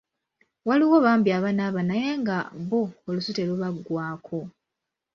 [0.67, 2.37] Waliwo bambi abanaaba naye nga
[2.69, 4.39] bo olusu terubaggwaako.